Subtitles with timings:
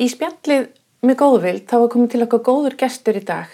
[0.00, 0.68] Í spjallið
[1.04, 3.50] með góðvild þá var komið til okkar góður gestur í dag.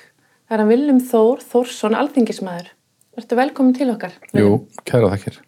[0.46, 2.68] Það er hann Viljum Þór Þórsson, alþingismæður.
[3.16, 4.14] Verður velkomin til okkar.
[4.36, 4.50] Jú,
[4.86, 5.40] kæra þakkir.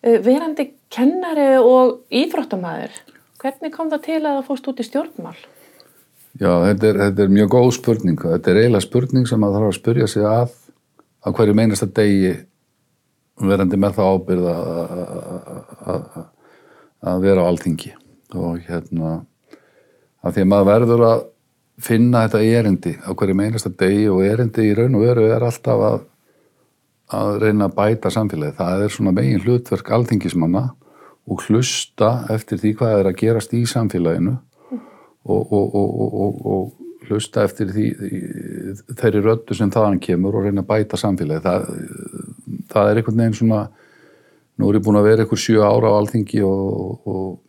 [0.00, 2.94] Uh, Verandi kennari og íþróttamæður,
[3.42, 5.36] hvernig kom það til að það fóst út í stjórnmál?
[6.40, 8.18] Já, þetta er, þetta er mjög góð spurning.
[8.22, 10.54] Þetta er eiginlega spurning sem að þarf að spurja sig að
[11.20, 12.32] á hverju meinasta degi
[13.40, 14.92] verandi með það ábyrð að-
[15.90, 16.20] að
[17.10, 17.92] að vera á alþingi
[18.36, 19.12] og hérna
[20.20, 21.26] að því að maður verður að
[21.80, 25.84] finna þetta erindi á hverju meinasta degi og erindi í raun og veru er alltaf
[25.86, 26.00] að
[27.10, 28.56] að reyna að bæta samfélagi.
[28.58, 30.64] Það er svona megin hlutverk alþingismanna
[31.30, 34.36] og hlusta eftir því hvað er að gerast í samfélaginu
[35.24, 36.76] og, og, og, og,
[37.10, 37.86] hlusta eftir því
[39.00, 41.42] þeirri röddu sem þaðan kemur og reyna að bæta samfélagi.
[41.42, 41.60] Það,
[42.70, 43.62] það er einhvern veginn svona,
[44.60, 47.40] nú er ég búin að vera einhver sjö ára á alþingi og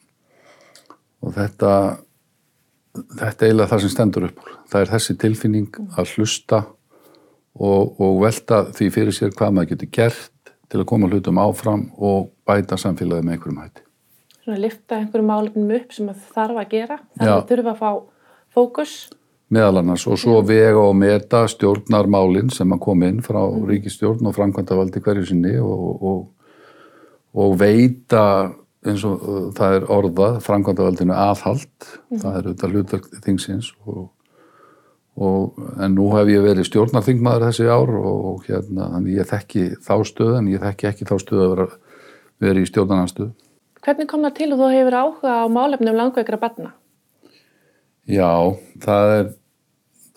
[1.36, 1.74] þetta,
[2.94, 4.56] þetta er eiginlega það sem stendur upp úr.
[4.72, 6.62] Það er þessi tilfinning að hlusta
[7.56, 11.88] og, og velta því fyrir sér hvað maður getur gert til að koma hlutum áfram
[12.00, 13.86] og bæta samfélagi með einhverjum hætti.
[14.42, 17.00] Svona lifta einhverjum málefnum upp sem það þarf að gera.
[17.18, 17.34] Það Já.
[17.36, 17.92] er þurfa að fá
[18.56, 18.94] fókus.
[19.52, 24.36] meðal annars og svo vega og meta stjórnarmálinn sem að koma inn frá ríkistjórn og
[24.38, 26.22] framkvæmdavaldi hverju sinni og, og,
[27.36, 28.24] og veita
[28.88, 31.92] eins og uh, það er orðað framkvæmdavaldinu aðhald.
[32.10, 34.08] Það er auðvitað hlutverk þingsins og,
[35.22, 39.96] og en nú hef ég verið stjórnarþingmaður þessi ár og hérna, þannig ég þekki þá
[40.10, 41.70] stöð en ég þekki ekki þá stöð að vera,
[42.42, 43.32] vera í stjórnarnarstöð
[43.82, 46.76] Hvernig kom það til að þú hefur áhuga á málefnum langveikra barna?
[48.06, 48.30] Já,
[48.84, 49.24] það er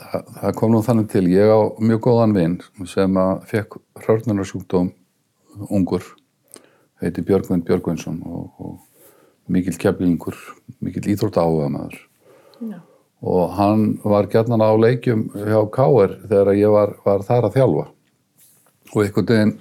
[0.01, 1.25] það, það kom nú þannig til.
[1.33, 2.59] Ég á mjög góðan vinn
[2.91, 4.91] sem að fekk hrörnunarsjúkdóm
[5.71, 6.05] ungur
[7.05, 10.37] heiti Björgvin Björgvinsson og, og mikill keflingur
[10.85, 11.99] mikill íþrótt áhuga maður
[12.65, 12.79] Já.
[13.21, 16.17] og hann var gætnan á leikjum hjá K.R.
[16.29, 17.87] þegar ég var, var þar að þjálfa
[18.95, 19.57] og einhvern veginn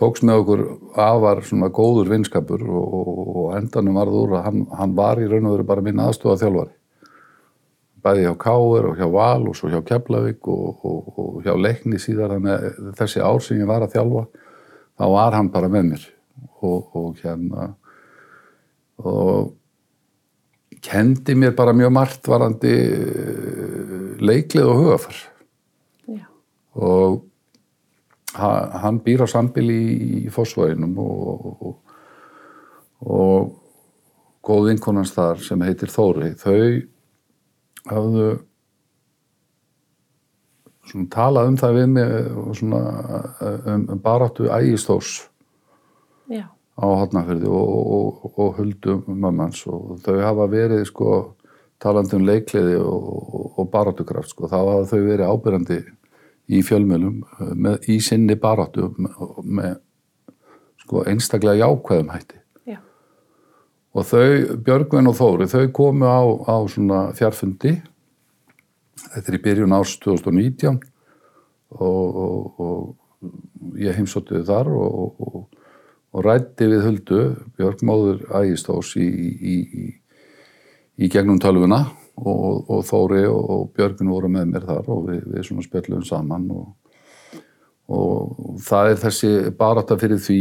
[0.00, 0.62] tóks með okkur
[0.98, 3.10] afar svona góður vinskapur og, og,
[3.42, 6.40] og endanum varð úr að hann, hann var í raun og veru bara minn aðstofa
[6.42, 6.74] þjálfari
[8.04, 12.00] bæði hjá Káur og hjá Val og svo hjá Keflavík og, og, og hjá Leikni
[12.00, 14.24] síðar þannig að þessi ár sem ég var að þjálfa
[14.98, 16.04] þá var hann bara með mér
[16.62, 17.74] og, og hérna
[19.04, 19.52] og
[20.84, 25.16] kendi mér bara mjög margt varandi eh, leiklið og hugafar
[26.08, 26.24] Já.
[26.74, 27.24] og
[28.38, 31.76] ha- hann býr á sambili í, fósvæðinum og, og,
[33.00, 33.60] og
[34.44, 36.82] góð vinkonans þar sem heitir Þóri þau
[37.90, 38.28] hafðu
[40.84, 42.10] svona talað um það við mig
[42.60, 42.80] svona
[43.40, 45.22] um, um baráttu ægistórs
[46.28, 46.46] Já.
[46.80, 51.10] á hotnafyrði og, og, og, og huldu mammans og þau hafa verið sko
[51.82, 55.80] talandi um leikliði og, og, og baráttukraft sko, þá hafa þau verið ábyrjandi
[56.54, 57.20] í fjölmjölum
[57.56, 59.76] með, í sinni baráttu með, með
[60.84, 62.40] sko einstaklega jákvæðum hætti
[62.72, 62.78] Já.
[63.92, 67.78] og þau, Björgvin og Þóri þau komu á, á svona fjarfundi
[69.04, 70.80] þetta er í byrjun árs 2019
[71.74, 75.44] og, og, og ég heimsóttiði þar og,
[76.14, 77.20] og, rætti við Huldu
[77.58, 79.86] Björgmóður Ægistós í, í, í,
[81.02, 81.82] í gegnum tölvuna
[82.16, 86.04] og, og Þóri og, og Björgvin voru með mér þar og við, við svona spjöllum
[86.06, 86.68] saman og,
[87.90, 90.40] og það er þessi barátta fyrir því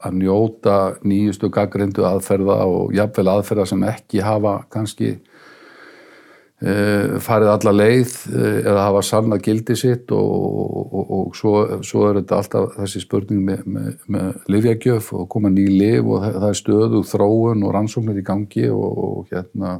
[0.00, 5.18] að njóta nýjustu gaggrindu aðferða og jafnvel aðferða sem ekki hafa kannski
[7.24, 10.32] farið alla leið uh, eða hafa sanna gildi sitt og,
[10.92, 11.54] og, og svo,
[11.86, 16.20] svo er þetta alltaf þessi spurning með, með, með livjagjöf og koma ný liv og
[16.24, 19.78] það, það er stöðu þróun og rannsóknir í gangi og, og hérna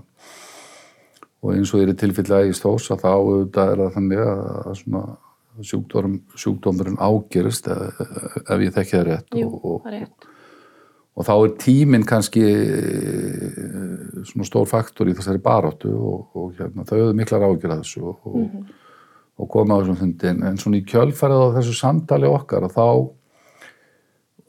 [1.41, 4.43] og eins og er í tilfelli í stós að þá auðvitað er það þannig að,
[4.61, 5.05] að svona
[5.67, 8.01] sjúkdóm, sjúkdómurinn ágerist ef,
[8.47, 10.30] ef ég þekki það rétt Jú, og, og, það er rétt.
[11.19, 16.87] Og þá er tíminn kannski eh, svona stór faktor í þessari baráttu og, og hérna,
[16.87, 18.75] þau hefðu miklar ágjur að þessu og, og,
[19.41, 20.31] og koma á þessum fundi.
[20.31, 22.87] En, svona í kjölfærið á þessu samtali okkar að þá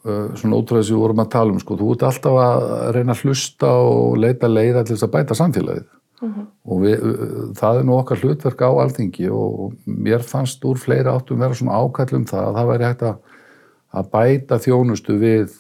[0.05, 2.67] uh, svona ótrúlega sem við vorum að tala um sko, þú ert alltaf að
[2.97, 5.89] reyna að hlusta og leita leiða til þess að bæta samfélagið.
[6.69, 7.03] Og við,
[7.57, 11.79] það er nú okkar hlutverk á alþingi og mér fannst úr fleiri áttum vera svona
[11.81, 13.15] ákallum það að það væri hægt að,
[13.97, 15.55] að bæta þjónustu við eh,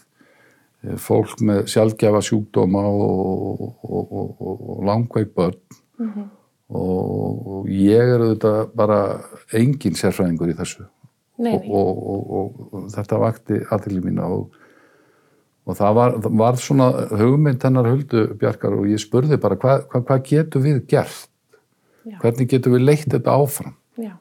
[1.01, 5.59] fólk með sjálfgefa sjúkdóma og, og, og, og langveik börn.
[6.71, 8.99] Og, og ég er auðvitað bara
[9.57, 10.87] engin sérfræðingur í þessu.
[11.41, 14.55] Nei, og, og, og, og þetta vakti aðtili mína og,
[15.65, 20.03] og það var, var svona hugmynd hennar huldu Bjarkar og ég spurði bara hvað hva,
[20.05, 21.27] hva getur við gert?
[22.01, 22.17] Já.
[22.21, 23.75] hvernig getur við leitt þetta áfram?
[24.01, 24.13] Já.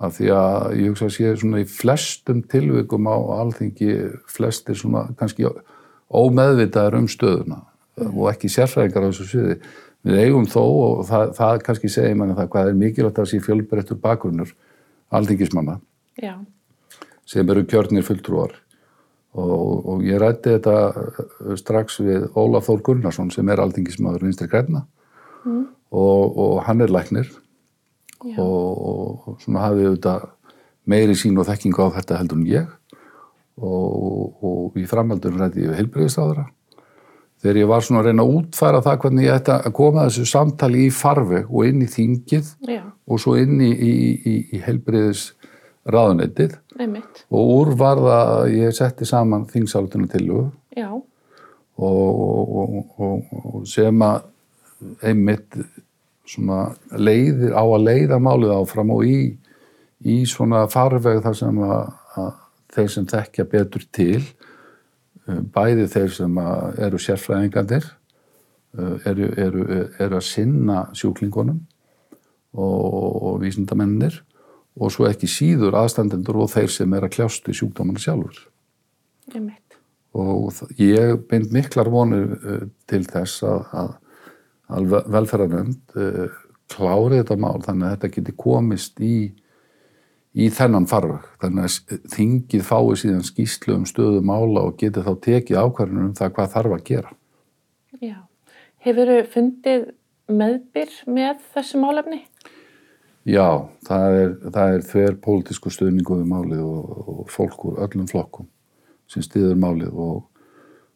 [0.00, 3.96] af því að ég hugsa að sé svona í flestum tilvikum á alþingi
[4.30, 5.48] flestir svona kannski
[6.08, 7.62] ómeðvitaðar um stöðuna
[7.98, 9.56] og ekki sérfræðingar á þessu sviði.
[10.06, 13.40] Við eigum þó og það, það kannski segir manni það hvað er mikilvægt að sé
[13.42, 14.52] fjölbreyttur bakgrunnur
[15.10, 15.78] alþingismanna
[16.22, 16.38] Já.
[17.26, 18.54] sem eru kjörnir fulltrúar.
[19.38, 24.48] Og, og ég rætti þetta uh, strax við Ólaf Þór Gunnarsson sem er alþingismadur vinstri
[24.50, 24.86] græna
[25.44, 25.66] mm.
[25.92, 27.28] og, og hann er læknir.
[28.18, 30.24] Og, og svona hafði auðvitað
[30.88, 32.77] meiri sín og þekkingu á þetta heldur en ég
[33.58, 36.46] og, og í framhaldur rætti ég heilbreyðistáðara
[37.42, 40.26] þegar ég var svona að reyna að útfæra það hvernig ég ætti að koma þessu
[40.28, 42.80] samtali í farveg og inn í þingið Já.
[43.06, 45.28] og svo inn í, í, í, í heilbreyðis
[45.88, 50.90] ráðunettið og úr var það að ég setti saman þingsálutunum til og, Já.
[50.94, 52.58] og,
[52.98, 54.26] og, og sem að
[55.06, 55.56] einmitt
[56.28, 59.20] svona leiðir á að leiða málið áfram og í,
[60.04, 62.34] í svona farveg þar sem að, að
[62.74, 64.22] þeir sem þekkja betur til
[65.28, 69.64] um, bæði þeir sem eru sérfræðingandir uh, eru, eru,
[69.98, 71.60] eru að sinna sjúklingunum
[72.58, 74.20] og, og vísindamennir
[74.78, 78.44] og svo ekki síður aðstandendur og þeir sem er að kljást í sjúkdómanu sjálfur
[79.34, 79.74] Einmitt.
[80.16, 83.90] og þ- ég bind miklar vonir uh, til þess að, að,
[85.98, 86.38] uh,
[86.68, 89.14] klári þetta mál þannig að þetta geti komist í,
[90.36, 95.12] í þennan farveg þannig að þingið fái síðan skýslu um stöðu mála og geti þá
[95.24, 97.14] tekið ákvarðunum um það hvað þarf að gera.
[97.98, 98.18] Já.
[98.84, 99.88] Hefur fundið
[100.28, 102.20] meðbyr með þessu málefni?
[103.28, 108.48] Já, það er, er þver pólitísku stöðningu við málið og, og fólk úr öllum flokkum
[109.08, 110.22] sem stiður málið og,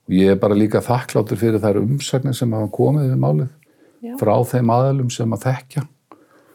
[0.07, 3.51] og ég er bara líka þakkláttur fyrir þær umsagnir sem hafa komið við málið
[4.03, 4.15] Já.
[4.21, 5.85] frá þeim aðalum sem að þekkja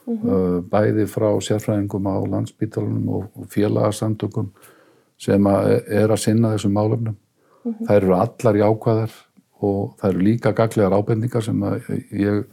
[0.07, 4.51] uh, bæði frá sérfræðingum á landsbítalunum og, félagasamtökum
[5.19, 7.17] sem að er að sinna þessum málefnum.
[7.87, 9.15] Þær eru allar jákvæðar
[9.67, 11.63] og það eru líka gaglegar ábendingar sem
[12.15, 12.45] ég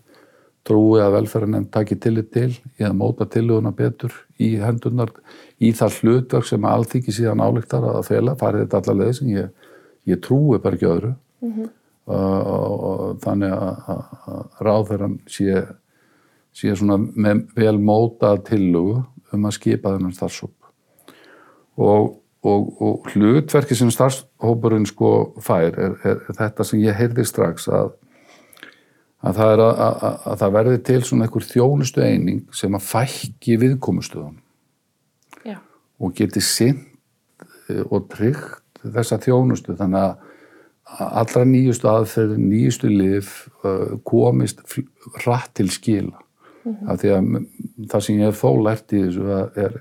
[0.65, 2.49] trúi að velferðarnefnd taki tillit til
[2.81, 5.13] að móta tillöguna betur í hendunar
[5.61, 9.33] í það hlutverk sem að alþykki síðan álíktar að fela, farið þetta allar leið sem
[9.35, 9.71] ég,
[10.09, 11.15] ég trúi bara ekki öðru.
[12.05, 12.49] Og,
[12.89, 13.93] og þannig að,
[14.65, 15.63] ráðferðan sé,
[16.55, 19.03] sé svona með vel mótað tillögu
[19.35, 20.55] um að skipa þennan starfsóp
[21.75, 22.15] og,
[22.47, 25.11] og, og hlutverki sem starfshópurinn sko
[25.43, 27.95] fær er, er, þetta sem ég heyrði strax að
[29.25, 32.89] að það, er að, að, að það verði til svona einhver þjónustu eining sem að
[32.91, 34.37] fækki viðkomustöðun
[35.49, 35.57] Já.
[35.97, 36.83] og geti sinn
[37.89, 39.73] og tryggt þessa þjónustu.
[39.79, 43.31] Þannig að allra nýjustu aðferð, nýjustu lif
[43.65, 44.61] uh, komist
[45.23, 46.21] hratt til skila
[46.89, 47.29] af því að
[47.93, 49.75] það sem ég hef þó lært í þessu að er,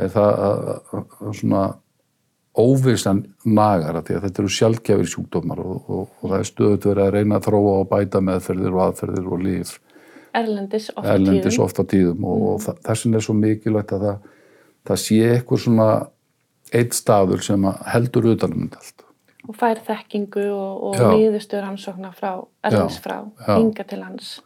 [0.00, 1.62] er það að, að, að svona
[2.60, 6.86] óvissan nagar af því að þetta eru sjálfgefir sjúkdómar og, og, og það er stöðut
[6.90, 9.76] verið að reyna að þróa og bæta meðferðir og aðferðir og líf
[10.40, 11.64] Erlendis ofta erlendis tíðum.
[11.64, 14.26] oft á tíðum og, og þa- þess vegna er svo mikilvægt að það,
[14.90, 15.86] það sé eitthvað svona
[16.80, 19.06] eitt staður sem að heldur utanum þetta allt.
[19.50, 22.30] Og fær þekkingu og, nýðustur rannsóknar frá,
[22.68, 23.16] erlendis frá,
[23.48, 24.36] hinga til hans.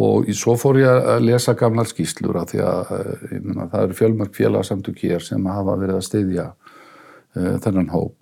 [0.00, 3.86] Og svo fór ég að lesa gamlar skýslur af því að eh, ég meina, það
[3.86, 8.16] eru fjölmörk félagsamtök hér sem hafa verið að styðja uh, þennan hóp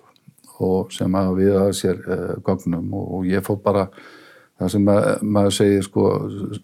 [0.58, 2.88] og sem hafa við að sér uh, gögnum.
[2.98, 3.86] Og, og ég fór bara
[4.58, 6.06] það sem að, maður segir sko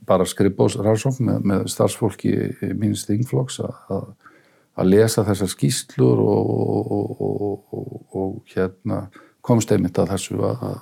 [0.09, 2.35] bara skrifbós rannsókn með, með starfsfólki
[2.75, 4.09] míns þingflokks að,
[4.75, 7.79] að, lesa þessar skýslur og, og,
[8.19, 9.05] og hérna
[9.45, 10.81] komst einmitt að þessu að,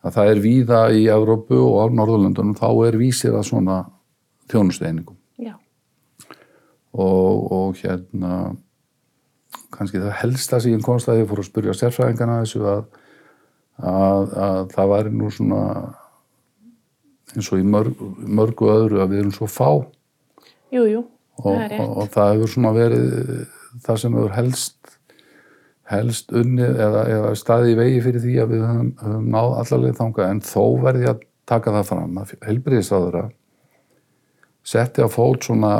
[0.00, 3.78] að að það er víða í Evrópu og á Norðurlöndunum þá er vísir að svona
[4.50, 5.16] þjónusteiningum
[6.90, 8.56] og, og hérna
[9.70, 12.82] kannski það helsta sem ég komst að ég fór að spyrja sérfræðingana þessu að,
[13.78, 15.62] að, að það væri nú svona
[17.30, 19.68] eins og í mörg, mörgu öðru að við erum svo fá.
[19.70, 19.86] Og,
[20.74, 21.04] Jú,
[21.38, 21.84] það er og, rétt.
[21.86, 23.06] og það hefur svona verið
[23.86, 24.96] það sem hefur helst
[25.90, 29.96] helst unnið eða, eða staði í vegi fyrir því að við höfum, höfum náð allarleið
[30.00, 33.24] þanga en þó verði að taka það fram að helbriðisáðura
[34.70, 35.70] setti á fót svona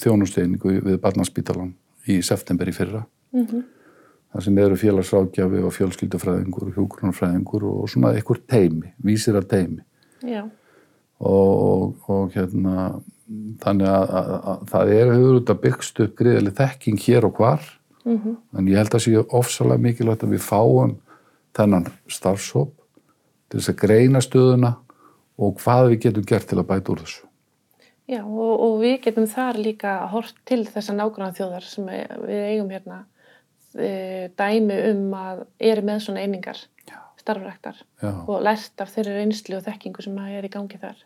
[0.00, 1.74] þjónusteyningu við barnaspítalan
[2.08, 3.64] í september í fyrra Mhm.
[4.32, 9.82] þar sem eru félagsrákjafi og fjölskyldufræðingur og hjúgrunarfræðingur og svona einhver teimi, vísir að teimi
[10.24, 10.48] Já.
[11.20, 13.02] og, og, og hérna
[13.60, 17.36] þannig að, að, að það er hefur út að byggst upp greiðileg þekking hér og
[17.36, 17.60] hvar
[18.08, 18.36] Mhm.
[18.58, 20.96] en ég held að sé ofsalega mikilvægt að við fáum
[21.56, 22.72] þennan starfshóp
[23.48, 24.76] til þess að greina stöðuna
[25.38, 27.24] og hvað við getum gert til að bæta úr þessu.
[28.08, 32.70] Já, og, og við getum þar líka hort til þessa nágrann þjóðar sem við eigum
[32.72, 33.02] hérna
[33.76, 36.62] e, dæmi um að eru með svona einingar,
[37.20, 38.12] starfræktar Já.
[38.24, 41.04] og lært af þeirri reynslu og þekkingu sem er í gangi þar.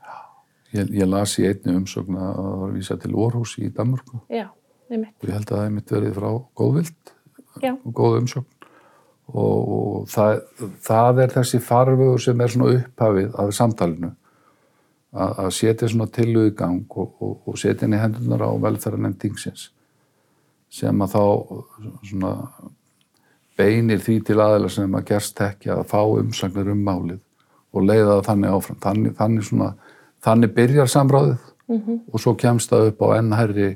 [0.73, 4.23] Ég, ég las í einni umsögn að það var að vísa til Orhus í Danmörku
[4.33, 4.47] Já,
[4.93, 5.15] einmitt.
[5.21, 6.31] og ég held að það er mitt verið frá
[6.61, 7.13] góðvild
[7.73, 8.49] og góð umsögn.
[9.33, 10.41] Og, og það,
[10.85, 14.11] það er þessi farvegur sem er svona upphafið af samtalinu.
[15.13, 18.51] Að, að setja svona tilöðu í gang og, og, og setja inn í hendunar á
[18.65, 19.67] velferðarnefnd dingsins
[20.73, 21.25] sem að þá
[22.09, 22.31] svona
[23.61, 27.21] beinir því til aðeila sem að gerst ekki að fá umsagnir um málið
[27.73, 28.79] og leiða það þannig áfram.
[28.87, 29.69] Þannig, þannig svona,
[30.25, 31.49] þannig byrjar samráðið
[32.13, 33.69] og svo kemst það upp á ennherri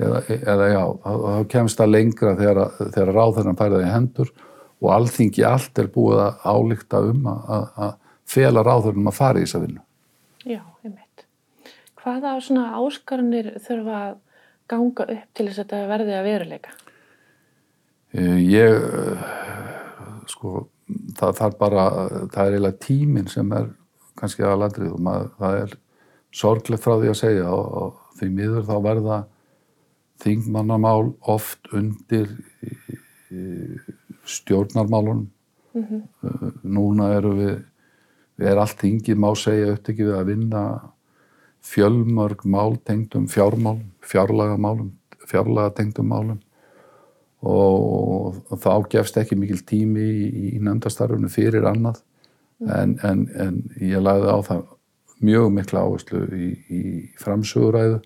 [0.00, 4.32] eða, eða já, þá kemst það lengra þegar, þegar ráðherran færði í hendur
[4.80, 7.94] og alþingi allt er búið að álíkta um að, að,
[8.30, 9.80] fela ráðherranum að fara í þessa vinnu.
[10.46, 11.24] já, einmitt.
[12.00, 14.18] Hvaða svona áskarunir þurfa að
[14.70, 16.76] ganga upp til þess að þetta verði að veruleika?
[18.14, 18.86] Eh, Ég,
[20.30, 20.68] sko,
[21.18, 21.84] það, er bara,
[22.30, 23.68] það er eiginlega tíminn sem er
[24.20, 25.76] kannski aðladrið og maður, það er
[26.40, 29.20] sorglegt frá því að segja og, og því miður þá verða
[30.20, 32.30] þingmannamál oft undir
[32.64, 32.76] í,
[33.32, 33.42] í,
[34.28, 35.28] stjórnarmálunum.
[35.74, 37.56] Eh, Núna eru við,
[38.40, 40.64] við er allt þingið má segja upptekið við að vinna
[41.70, 44.92] fjölmörg mál tengdum fjármálum, fjárlagamálum,
[45.28, 46.40] fjárlaga tengdum málum.
[47.40, 52.02] Og þá gefst ekki mikil tími í, í nefndastarfunu fyrir annað.
[52.60, 54.66] En, en, en ég lagði á það
[55.24, 56.80] mjög mikla áherslu í, í
[57.20, 58.00] framsöguræðu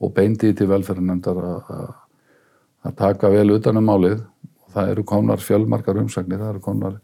[0.00, 6.00] og beindi til velferðarnefndar að taka vel utan um málið og það eru konar fjölmarkar
[6.02, 6.98] umsagnir, það eru konar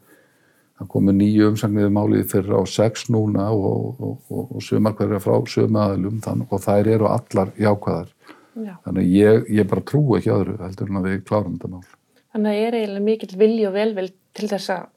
[0.79, 4.97] það komu nýju umsagnir um málið fyrir á sex núna og, og, og, og sumar
[4.99, 8.11] hverja frá sömu aðlum og þær eru allar jákvæðar
[8.59, 8.75] Já.
[8.85, 11.85] Þannig ég, ég bara trú ekki öðru heldur en að við klárum þetta mál.
[12.31, 14.89] Þannig að það er eiginlega mikill vilji og velvild til þess að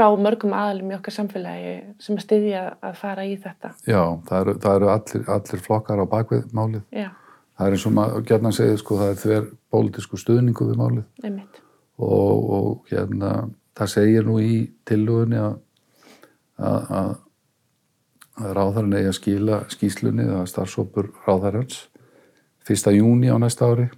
[0.00, 3.74] frá mörgum aðalum í okkar samfélagi sem að styðja að fara í þetta.
[3.84, 6.86] Já, það eru, það eru allir, allir flokkar á bakvið málið.
[6.96, 7.10] Já,
[7.60, 11.26] Það er eins og maður gerna segið sko, það er þver pólitísku stuðningu við málið
[11.28, 11.58] einmitt.
[12.00, 13.32] og, og hérna,
[13.76, 14.54] það segir nú í
[14.88, 15.58] tillugunni að,
[16.56, 17.10] að, að,
[18.40, 21.82] að ráðarinn eigi að skila skýslunni eða starfsópur ráðarins
[22.64, 22.88] 1.
[22.96, 23.90] júni á næsta ári.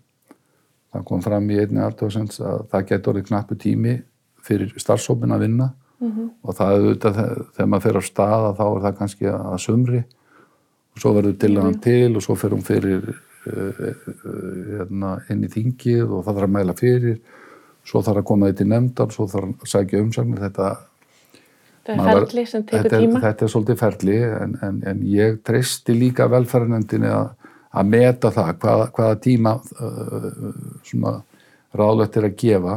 [0.91, 3.95] Það kom fram í einni aðtóðsens að það getur orðið knappu tími
[4.43, 5.71] fyrir starfsópin að vinna
[6.09, 6.31] -hmm.
[6.43, 9.27] og það er auðvitað þe- þegar maður fer á stað að þá er það kannski
[9.33, 10.03] að sumri
[10.93, 13.73] og svo verður til hann til og svo fer hún fyrir uh,
[14.79, 17.21] hérna, inn í þingið og það þarf að mæla fyrir
[17.85, 20.71] svo þarf að koma þetta í nefndar svo þarf að sækja umsagnir þetta,
[21.83, 23.21] Það er ferli sem tekur þetta, tíma.
[23.25, 27.33] þetta er svolítið ferli en, en, en ég treysti líka velferðarnefndinni að,
[27.75, 31.17] að meta það hvaða, hvaða tíma uh,
[31.75, 32.77] ráðlegt er að gefa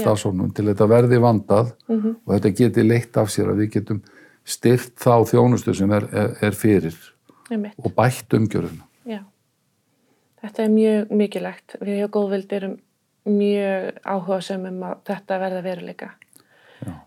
[0.00, 2.16] stafsóknum til þetta verði vandað Mhm.
[2.26, 4.02] og þetta geti leitt af sér að við getum
[4.44, 6.94] styrt þá þjónustu sem er, er, er fyrir
[7.50, 7.74] Einmitt.
[7.78, 8.84] og bætt umgjörðina.
[9.06, 9.20] Já.
[10.42, 11.76] Þetta er mjög mikilvægt.
[11.80, 12.78] Við hjá Góðvild erum
[13.26, 16.10] mjög áhugasum um að þetta verða veruleika.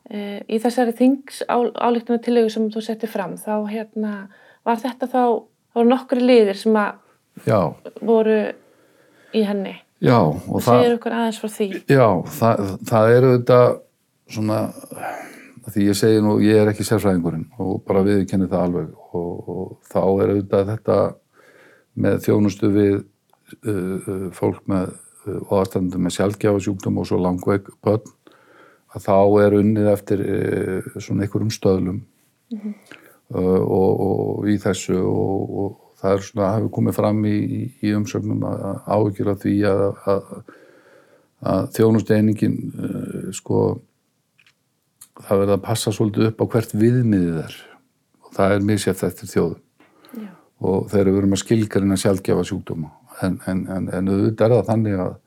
[0.10, 4.27] E, í þessari þings álíktuna tillögu sem þú setti fram, þá hérna,
[4.65, 5.20] var þetta þá,
[5.70, 6.96] þá voru nokkru liðir sem að
[7.46, 8.53] Já, voru
[9.38, 9.75] í henni.
[10.04, 11.68] Já og Það segir okkur aðeins frá því.
[11.89, 12.08] já,
[12.39, 13.60] það, það eru þetta
[14.36, 14.60] svona,
[15.72, 19.72] því ég segi nú, ég er ekki sérfræðingurinn og bara viðkenni það alveg og, og
[19.89, 20.98] þá er auðvitað þetta
[21.98, 27.72] með þjónustu við uh, uh, fólk með uh, og aðstandum með sjálfgjafasjúkdum og svo langveik
[27.84, 28.13] börn
[28.96, 32.04] að þá er unnið eftir uh, svona einhverjum stöðlum
[32.54, 37.38] uh, og, og í þessu og, og það er svona hafi komið fram í,
[37.82, 40.34] í, umsögnum að að áhyggjur af því að, að,
[41.54, 43.62] að þjónusteiningin uh, sko
[45.18, 47.56] það verður að passa svolítið upp á hvert viðmiðið er.
[48.25, 50.30] Og það er misjæft eftir þjóðum Já.
[50.70, 52.94] og þegar við erum að skilgarina sjálfgefa sjúkdóma.
[53.25, 55.18] En, en, en, en auðvitað er það þannig að,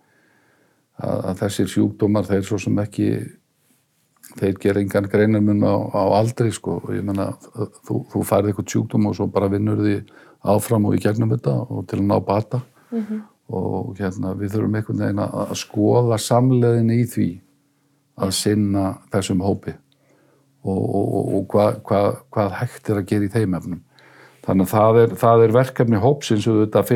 [1.03, 3.11] að, að þessir sjúkdómar þeir svo sem ekki
[4.39, 6.79] þeir gera engan greinarmun á, á aldri sko.
[6.85, 7.33] Og ég menna
[7.83, 9.97] þú, þú færði eitthvað sjúkdóm og svo bara vinnur því
[10.40, 13.20] áfram og í gegnum þetta og til að ná bata -hmm.
[13.49, 17.30] og hérna við þurfum einhvern veginn að, skoða samleðin í því
[18.16, 19.75] að sinna þessum hópi
[20.64, 23.80] og, og, og, hvað, hvað, hvað hægt er að gera í þeim efnum.
[24.44, 26.92] Þannig að það er, það er verkefni hópsins að,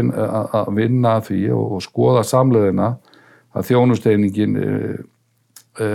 [0.53, 2.97] að, vinna því og, og skoða samleðina
[3.55, 4.69] að þjónusteiningin e,
[5.81, 5.89] e,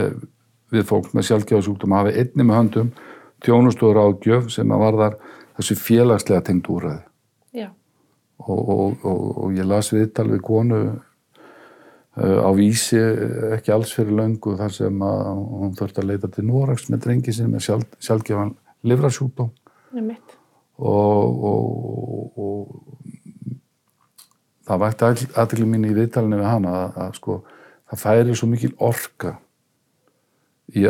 [0.70, 2.92] við fólk með sjálfgjáðsúktum hafi einni með höndum
[3.46, 5.18] tjónustóður ágjöf sem að varðar
[5.58, 7.09] þessu félagslega tengd úræði.
[8.40, 13.00] Og, og, og, ég las viðtal við konu uh, á vísi
[13.58, 17.36] ekki alls fyrir löngu þar sem að hún þurfti að leita til Norax með drengi
[17.36, 17.88] sinni með sjálf,
[20.00, 20.36] er mitt.
[20.80, 22.60] og, og, og
[24.70, 27.38] það vægt aðtekli mín í viðtalinu við hana að, að sko
[27.90, 29.32] það færi svo mikil orka
[30.70, 30.86] í,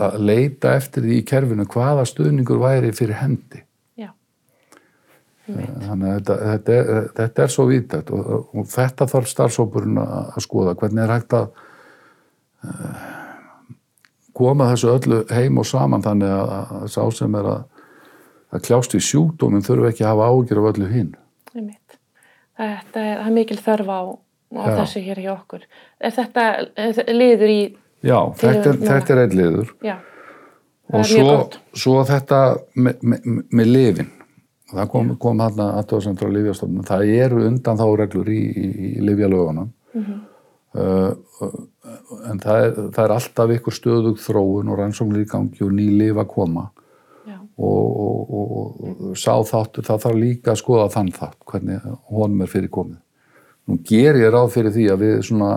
[0.00, 3.63] að- leita eftir því í kerfinu hvaða stuðningur væri fyrir hendi.
[5.44, 10.38] Þannig að þetta, þetta, er, þetta er svo vítægt og, og þetta þarf starfsópurinn að,
[10.44, 10.74] skoða.
[10.80, 11.50] Hvernig er hægt að
[12.64, 13.04] uh,
[14.36, 17.84] koma þessu öllu heim og saman þannig að, að sá sem er að,
[18.54, 21.12] að kljást í sjúkdóminn þurfi ekki að hafa ágjur af öllu hinn.
[21.54, 24.00] Þetta er, er mikil þörf á,
[24.54, 25.68] á þessu hér hjá okkur.
[26.00, 26.48] Er þetta
[26.80, 27.62] er liður í,
[28.04, 29.70] Já, þetta er, þetta er einn liður.
[29.84, 29.94] Já,
[30.92, 31.36] og svo,
[31.76, 32.40] svo þetta
[32.76, 34.13] með, með, með lifin
[34.74, 38.68] það kom, kom hann að aðtóðsendur á lifjastofnum það eru undan þá reglur í, í,
[38.90, 40.14] í lifjalögunum Mhm.
[40.74, 41.12] uh,
[42.30, 45.86] en það er, það er alltaf ykkur stöðug þróun og rannsóknir í gangi og ný
[46.00, 46.70] lif að koma.
[47.54, 52.42] Og, og, og, og sá þáttur það þarf líka að skoða þann þátt hvernig honum
[52.42, 52.96] er fyrir komið.
[53.70, 55.50] Nú ger ég ráð fyrir því að við svona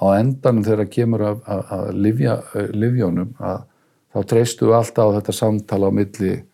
[0.00, 3.58] á endanum þegar kemur að, að, að livjónum að
[4.16, 6.44] þá treystu við alltaf á þetta samtala á milli eh,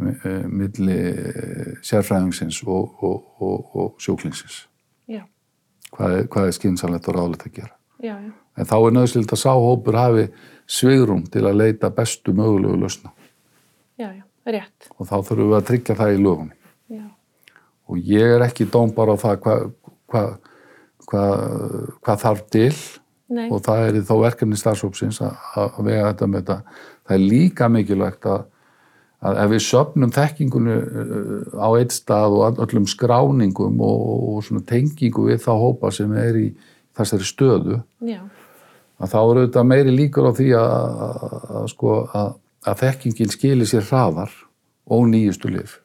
[0.00, 4.64] milli eh, sérfræðingsins og, og, og, og sjúklingsins.
[5.90, 7.72] Hvað er, hvað er skynsamlegt og ráðlegt að gera?
[8.00, 10.28] Já, já, en þá er nöðslilt að sáhópur hafi
[10.70, 13.10] svigrum til að leita bestu mögulegu lausna.
[13.98, 14.12] Já,
[14.96, 16.52] og þá þurfum við að tryggja það í lögum
[16.88, 17.02] já,
[17.90, 19.66] og ég er ekki dóm bara á það hvað
[20.10, 20.22] hva,
[21.10, 21.24] hva,
[22.00, 22.72] hva þarf til.
[23.30, 26.78] Nei, og það er þá verkefni starfsópsins að vega þetta með þetta.
[27.06, 28.40] Það er líka mikilvægt að,
[29.20, 34.04] að ef við söpnum þekkingunni uh, á eitt stað og öllum skráningum og,
[34.34, 36.46] og svona tengingu við þá hópa sem er í
[36.96, 38.20] þessari stöðu já,
[39.00, 40.70] að þá eru þetta meiri líkur á því að,
[41.06, 41.26] að,
[41.60, 42.32] að, sko, að,
[42.70, 44.32] að þekkingin skilir sér hraðar
[44.90, 45.78] og nýjustu lif.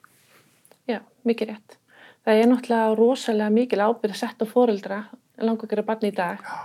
[0.90, 1.78] já, mikið rétt.
[2.26, 5.04] Það er náttúrulega rosalega mikil ábyrð að setja fóreldra
[5.44, 6.56] langar gera barni í dag já.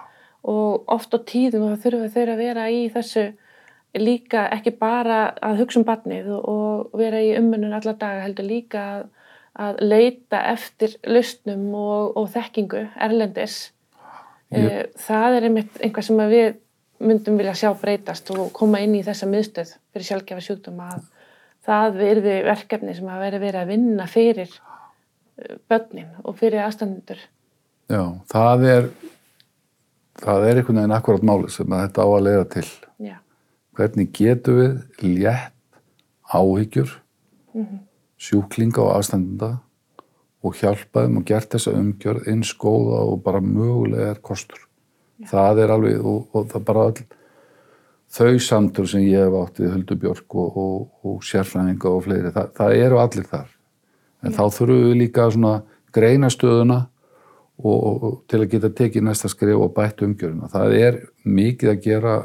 [0.46, 3.32] og oft á tíðum þurfa þau að vera í þessu
[3.98, 8.82] líka ekki bara að hugsa um barnið og, vera í umönnun alla daga heldur líka
[8.94, 9.04] að,
[9.66, 13.72] að leita eftir lausnum og, og þekkingu erlendis.
[14.52, 14.90] Ég- Ég...
[14.98, 16.50] Það er einmitt einhvað sem við
[17.00, 21.04] myndum vilja sjá breytast og koma inn í þessa miðstöð fyrir sjálfgefa sjúkdóma að
[21.66, 27.22] það verði verkefni sem að veri verið að vinna fyrir eh, börnin og fyrir aðstandendur.
[27.90, 28.90] Já, það er
[30.20, 32.66] það er einhvern veginn akkurat máli sem þetta á að leiða til.
[33.00, 33.16] Já,
[33.76, 35.56] Hvernig getum við létt
[36.30, 36.90] áhyggjur
[38.20, 39.50] sjúklinga og aðstandenda
[40.44, 44.60] og hjálpa þeim og gert þessa umgjörð eins góða og bara mögulega er kostur.
[45.28, 47.00] Það er alveg og, og það bara all
[48.10, 52.32] þau samtur sem ég hef átt við Huldu Björk og, og, og sérfræðinga og fleiri,
[52.34, 53.50] það, það eru allir þar.
[54.24, 55.52] En þá þurfum við líka svona
[55.94, 56.80] greina stöðuna
[57.60, 60.48] og, til að geta tekið næsta skrif og bætt umgjöruna.
[60.52, 62.16] Það er mikið að gera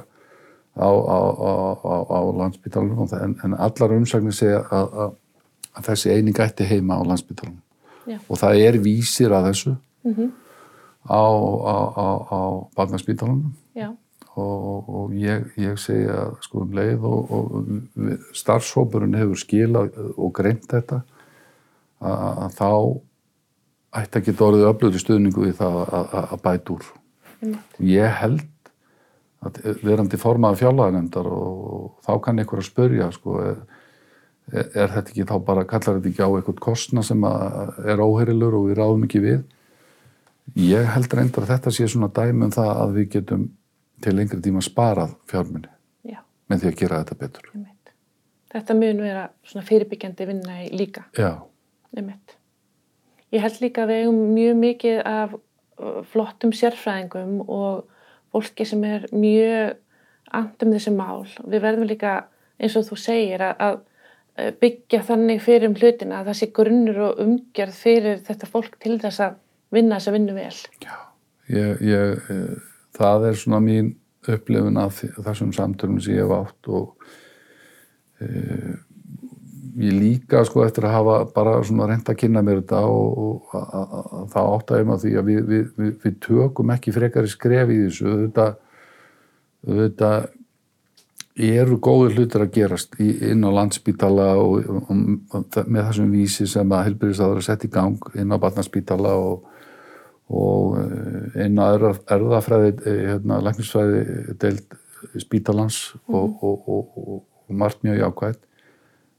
[0.75, 5.13] á, á, á, á, á landsbytalunum en, en allar umsagnir segja að, að,
[5.87, 7.61] þessi eining ætti heima á landsbytalunum.
[8.05, 8.19] Já.
[8.29, 9.75] Og það er vísir að þessu
[11.09, 12.09] á, á, á,
[13.75, 13.89] já,
[14.35, 20.67] og, og ég, ég segja sko um leið og, og starfshópurinn hefur skilað og greint
[20.69, 21.01] þetta
[22.03, 22.71] að, að þá
[23.95, 26.91] ætti að geta orðið öflöður stuðningu við það að, að, að bæta úr.
[27.79, 28.43] Ég held
[29.83, 33.59] verandi formaði fjárlaganefndar og, þá kann einhver að spörja sko, er,
[34.63, 38.69] er þetta ekki þá bara, kallar þetta ekki á eitthvað kostna sem er óherilur og
[38.69, 39.43] við ráðum ekki við.
[40.61, 43.47] Ég held reyndar að þetta sé svona dæmi um það að við getum
[44.03, 45.71] til lengri tíma sparað fjármunni
[46.05, 46.19] Já,
[46.51, 47.49] með því að gera þetta betur.
[47.53, 47.93] einmitt.
[48.55, 51.07] Þetta mun vera svona fyrirbyggjandi vinna í líka.
[53.33, 57.94] Ég held líka að við eigum mjög mikið af uh, flottum sérfræðingum og
[58.35, 59.79] fólki sem er mjög
[60.35, 61.25] andum þessi mál.
[61.45, 62.15] Við verðum líka,
[62.59, 63.81] eins og þú segir, að,
[64.35, 68.79] uh, byggja þannig fyrir um hlutina að það sé grunnur og umgjörð fyrir þetta fólk
[68.83, 69.37] til þess að
[69.75, 70.55] vinna þess að vinna vel.
[71.51, 72.57] ég, ég, eh,
[72.95, 73.93] það er svona mín
[74.31, 77.05] upplifun af þessum samtölum sem ég hef átt og
[78.21, 78.27] e,
[79.75, 83.55] ég líka sko eftir að hafa bara svona reynd að kynna mér þetta og, og
[83.59, 86.93] að- að- að það átta ég maður því að við, við, við, við tökum ekki
[86.95, 88.45] frekari skref í þessu þetta,
[89.65, 90.11] þetta
[91.35, 94.93] eru góður hlutir að gerast inn á landsbítala og, og,
[95.35, 99.43] og með þessum vísi sem að helbyrðisáður að setja í gang inn á barnaspítala og,
[100.31, 104.05] og eh, inn á erðafræði, eh, hérna, læknisfræði
[104.39, 104.79] deild
[105.21, 106.15] spítalans mm.
[106.15, 108.39] og margt mjög jákvægt.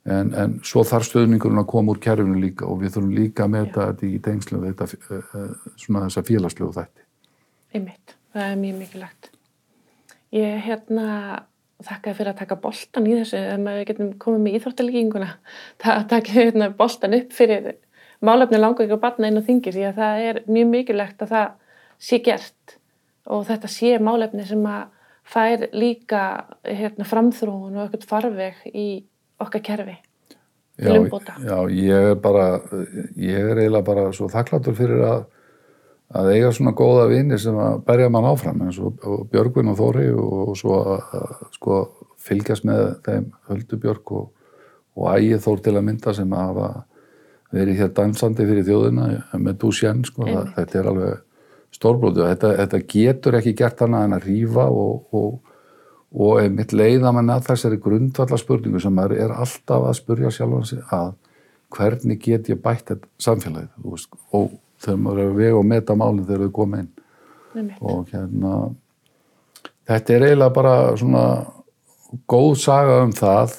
[0.07, 3.55] En, en svo þarf stöðningurinn að koma úr kerfinu líka og við þurfum líka að
[3.57, 4.87] meta þetta í tengslu þetta,
[5.83, 7.07] svona þessa félagslegu þætti.
[7.75, 9.31] Einmitt, það er mjög mikilvægt.
[10.37, 11.09] Ég hérna
[11.85, 15.33] þakkaði fyrir að taka boltan í þessu ef við getum komið með íþróttalíkinguna
[15.93, 17.75] að taka hérna, boltan upp fyrir
[18.25, 21.51] málefni langar ykkur barna inn á þingir því að það er mjög mikilvægt að það
[22.09, 22.79] sé gert
[23.27, 24.95] og þetta sé málefni sem að
[25.27, 26.23] fær líka
[26.63, 28.89] hérna, framþróun og eitthvað farveg í
[29.43, 29.97] okkar kerfi
[30.77, 30.93] já,
[31.41, 32.61] já, ég er bara
[33.17, 35.25] ég er eiginlega bara svo þakkláttur fyrir að
[36.15, 39.79] að eiga svona góða vini sem að berja mann áfram eins og, og Björgvin og
[39.81, 41.79] Þóri og, og svo að sko,
[42.23, 44.29] fylgjast með þeim Höldubjörg og,
[44.95, 46.69] og ægið Þór til að mynda sem að hafa
[47.57, 49.09] verið hér dansandi fyrir þjóðina
[49.43, 51.23] með dúsjön sko, það, þetta er alveg
[51.75, 55.13] stórbróðu þetta, þetta getur ekki gert hana en að rýfa og
[56.15, 61.13] einmitt leiða mann að þessari grundvallarspurningu sem er, er alltaf að spurja sjálf að
[61.75, 64.07] hvernig get ég bætt þetta samfélagið?
[64.37, 66.91] Og þegar maður er að vega og meta málinn þegar þau koma inn.
[67.81, 68.55] Og hérna
[69.89, 71.25] þetta er eiginlega bara svona
[72.31, 73.57] góð saga um það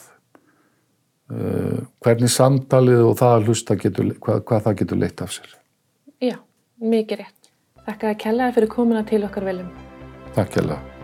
[1.33, 5.57] uh, hvernig samtalið og það að hlusta getur, hvað, hvað það getur leitt af sér.
[6.23, 6.37] Já,
[6.81, 7.37] mikið rétt.
[7.87, 9.71] Þakka að kellaði fyrir komuna til okkar veljum
[10.35, 10.96] Takk kellaði